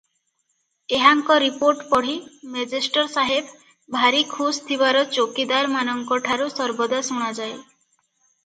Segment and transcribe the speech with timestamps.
[0.99, 2.15] ଏହାଙ୍କ ରିପୋର୍ଟ ପଢ଼ି
[2.55, 3.61] ମେଜେଷ୍ଟର ସାହେବ
[3.97, 7.55] ଭାରି ଖୁସ୍ ଥିବାର ଚୌକିଦାରମାନଙ୍କଠାରୁ ସର୍ବଦା ଶୁଣାଯାଏ।